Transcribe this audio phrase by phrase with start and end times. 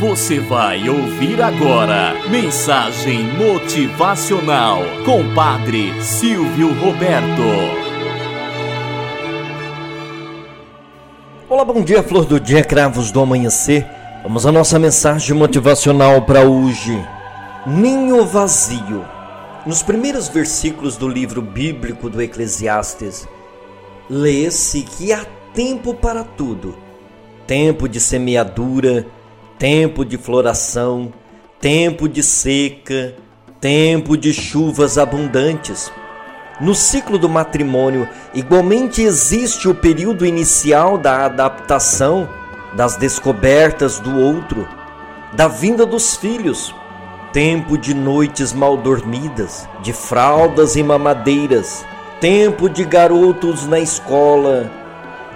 [0.00, 7.42] Você vai ouvir agora Mensagem Motivacional com Padre Silvio Roberto.
[11.50, 13.86] Olá, bom dia, flor do dia, cravos do amanhecer.
[14.22, 16.98] Vamos à nossa mensagem motivacional para hoje.
[17.66, 19.04] Ninho vazio.
[19.66, 23.28] Nos primeiros versículos do livro bíblico do Eclesiastes,
[24.08, 26.74] lê-se que há tempo para tudo:
[27.46, 29.06] tempo de semeadura,
[29.60, 31.12] tempo de floração,
[31.60, 33.14] tempo de seca,
[33.60, 35.92] tempo de chuvas abundantes.
[36.58, 42.26] No ciclo do matrimônio, igualmente existe o período inicial da adaptação,
[42.72, 44.66] das descobertas do outro,
[45.34, 46.74] da vinda dos filhos,
[47.30, 51.84] tempo de noites mal dormidas, de fraldas e mamadeiras,
[52.18, 54.72] tempo de garotos na escola,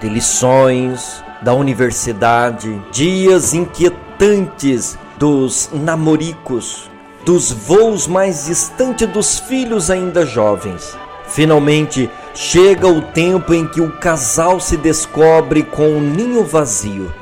[0.00, 6.88] de lições, da universidade, dias inquietantes distantes dos namoricos,
[7.24, 10.96] dos voos mais distantes dos filhos ainda jovens.
[11.26, 17.12] Finalmente chega o tempo em que o casal se descobre com um ninho vazio.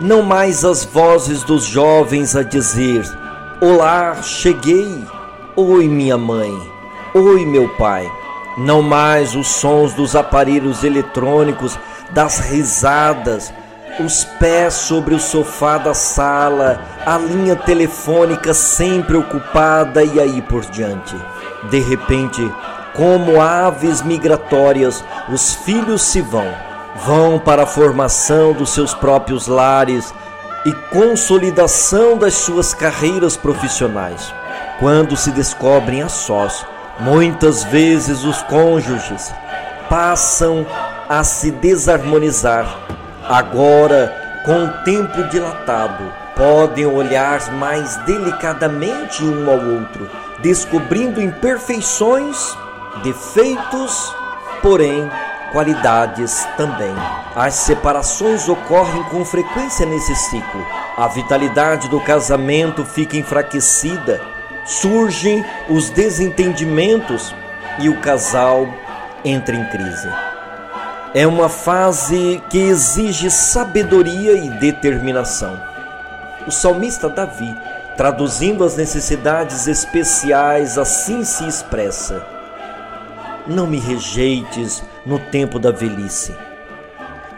[0.00, 3.04] Não mais as vozes dos jovens a dizer:
[3.60, 5.02] Olá, cheguei.
[5.56, 6.52] Oi, minha mãe.
[7.14, 8.10] Oi, meu pai.
[8.58, 11.78] Não mais os sons dos aparelhos eletrônicos,
[12.10, 13.52] das risadas,
[14.00, 20.64] os pés sobre o sofá da sala, a linha telefônica sempre ocupada e aí por
[20.66, 21.14] diante.
[21.70, 22.52] De repente,
[22.94, 26.48] como aves migratórias, os filhos se vão,
[27.06, 30.12] vão para a formação dos seus próprios lares
[30.64, 34.32] e consolidação das suas carreiras profissionais.
[34.80, 36.66] Quando se descobrem a sós,
[36.98, 39.32] muitas vezes os cônjuges
[39.88, 40.66] passam
[41.08, 42.84] a se desarmonizar
[43.28, 52.56] Agora, com o tempo dilatado, podem olhar mais delicadamente um ao outro, descobrindo imperfeições,
[53.02, 54.14] defeitos,
[54.60, 55.10] porém
[55.52, 56.94] qualidades também.
[57.34, 60.66] As separações ocorrem com frequência nesse ciclo.
[60.96, 64.20] A vitalidade do casamento fica enfraquecida,
[64.66, 67.34] surgem os desentendimentos
[67.78, 68.68] e o casal
[69.24, 70.08] entra em crise.
[71.16, 75.56] É uma fase que exige sabedoria e determinação.
[76.44, 77.56] O salmista Davi,
[77.96, 82.26] traduzindo as necessidades especiais, assim se expressa:
[83.46, 86.34] Não me rejeites no tempo da velhice.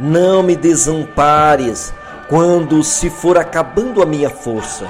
[0.00, 1.92] Não me desampares
[2.30, 4.86] quando se for acabando a minha força.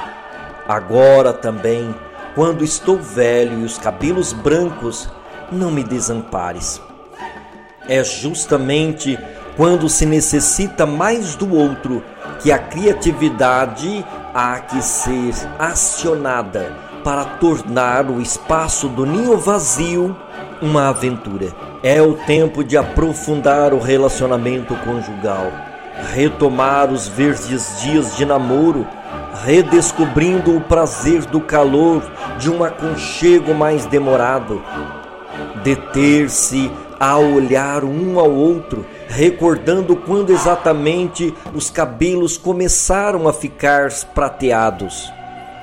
[0.69, 1.93] Agora também,
[2.37, 5.09] quando estou velho e os cabelos brancos,
[5.51, 6.81] não me desampares.
[7.89, 9.19] É justamente
[9.57, 12.03] quando se necessita mais do outro
[12.41, 14.05] que a criatividade
[14.35, 20.17] há que ser acionada para tornar o espaço do ninho vazio
[20.61, 21.49] uma aventura.
[21.83, 25.53] É o tempo de aprofundar o relacionamento conjugal,
[26.13, 28.87] retomar os verdes dias de namoro,
[29.45, 32.03] redescobrindo o prazer do calor
[32.39, 34.63] de um aconchego mais demorado,
[35.63, 45.12] deter-se a olhar um ao outro, recordando quando exatamente os cabelos começaram a ficar prateados.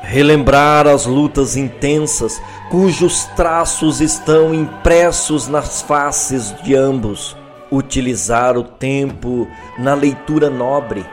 [0.02, 7.38] Relembrar as lutas intensas cujos traços estão impressos nas faces de ambos.
[7.72, 9.48] Utilizar o tempo
[9.80, 11.04] na leitura nobre,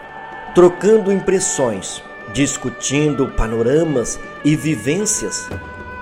[0.55, 2.03] trocando impressões,
[2.35, 5.49] discutindo panoramas e vivências.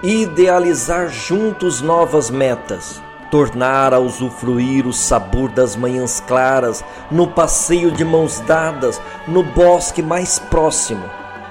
[0.02, 8.04] Idealizar juntos novas metas tornar a usufruir o sabor das manhãs claras, no passeio de
[8.04, 11.04] mãos dadas, no bosque mais próximo,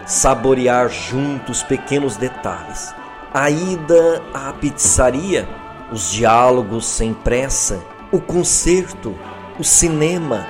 [0.06, 2.94] saborear juntos pequenos detalhes,
[3.34, 5.48] a ida à pizzaria,
[5.92, 7.80] os diálogos sem pressa,
[8.12, 9.16] o concerto,
[9.60, 10.46] o cinema,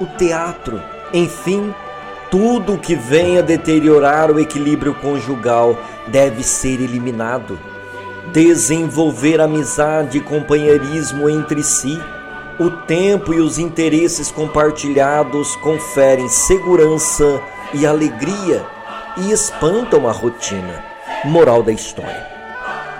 [0.00, 0.80] o teatro,
[1.12, 1.74] enfim,
[2.30, 7.58] tudo que venha deteriorar o equilíbrio conjugal deve ser eliminado
[8.32, 12.00] desenvolver amizade e companheirismo entre si.
[12.58, 17.40] O tempo e os interesses compartilhados conferem segurança
[17.72, 18.64] e alegria
[19.16, 20.84] e espantam a rotina.
[21.24, 22.26] Moral da história: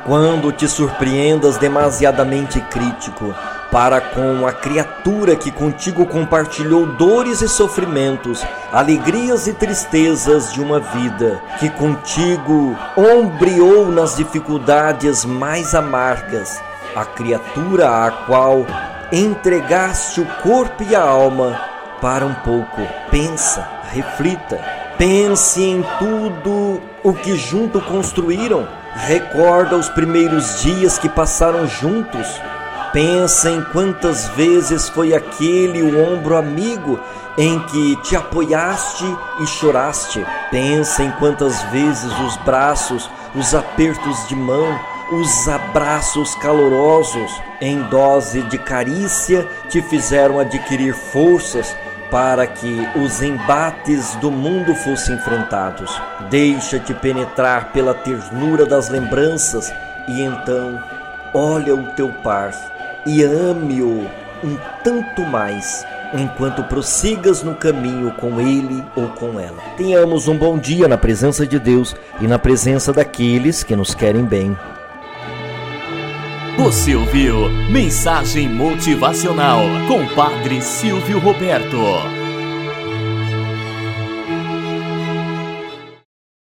[0.06, 3.34] quando te surpreendas demasiadamente crítico,
[3.70, 10.80] para com a criatura que contigo compartilhou dores e sofrimentos, alegrias e tristezas de uma
[10.80, 16.60] vida, que contigo ombreou nas dificuldades mais amargas,
[16.94, 18.66] a criatura à qual
[19.12, 21.60] entregaste o corpo e a alma
[22.00, 22.80] para um pouco.
[23.10, 28.68] Pensa, reflita, Pense em tudo o que junto construíram.
[28.94, 32.38] Recorda os primeiros dias que passaram juntos.
[32.92, 36.98] Pensa em quantas vezes foi aquele o ombro amigo
[37.38, 39.04] em que te apoiaste
[39.38, 40.26] e choraste.
[40.50, 44.76] Pensa em quantas vezes os braços, os apertos de mão,
[45.12, 51.76] os abraços calorosos em dose de carícia te fizeram adquirir forças
[52.10, 55.96] para que os embates do mundo fossem enfrentados.
[56.28, 59.72] Deixa-te penetrar pela ternura das lembranças
[60.08, 60.82] e então
[61.32, 62.52] olha o teu par
[63.06, 64.08] e ame-o
[64.42, 69.58] um tanto mais enquanto prossigas no caminho com ele ou com ela.
[69.76, 74.24] Tenhamos um bom dia na presença de Deus e na presença daqueles que nos querem
[74.24, 74.56] bem.
[76.58, 82.19] Você ouviu Mensagem Motivacional com Padre Silvio Roberto.